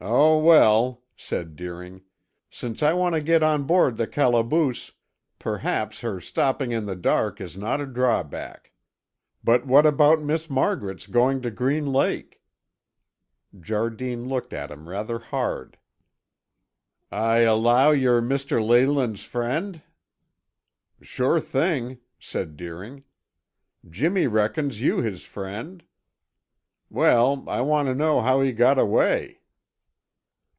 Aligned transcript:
"Oh, 0.00 0.38
well," 0.40 1.02
said 1.16 1.56
Deering, 1.56 2.02
"since 2.48 2.84
I 2.84 2.92
want 2.92 3.16
to 3.16 3.20
get 3.20 3.42
on 3.42 3.64
board 3.64 3.96
the 3.96 4.06
calaboose, 4.06 4.92
perhaps 5.40 6.02
her 6.02 6.20
stopping 6.20 6.70
in 6.70 6.86
the 6.86 6.94
dark 6.94 7.40
is 7.40 7.56
not 7.56 7.80
a 7.80 7.84
drawback. 7.86 8.70
But 9.42 9.66
what 9.66 9.86
about 9.86 10.22
Miss 10.22 10.48
Margaret's 10.48 11.08
going 11.08 11.42
to 11.42 11.50
Green 11.50 11.84
Lake?" 11.84 12.40
Jardine 13.58 14.28
looked 14.28 14.52
at 14.52 14.70
him 14.70 14.88
rather 14.88 15.18
hard. 15.18 15.78
"I 17.10 17.44
alloo 17.44 17.92
ye're 17.92 18.22
Mr. 18.22 18.64
Leyland's 18.64 19.24
friend?" 19.24 19.82
"Sure 21.02 21.40
thing!" 21.40 21.98
said 22.20 22.56
Deering. 22.56 23.02
"Jimmy 23.90 24.28
reckons 24.28 24.80
you 24.80 24.98
his 24.98 25.24
friend. 25.24 25.82
Well, 26.88 27.42
I 27.48 27.62
want 27.62 27.88
to 27.88 27.96
know 27.96 28.20
how 28.20 28.40
he 28.42 28.52
got 28.52 28.78
away." 28.78 29.34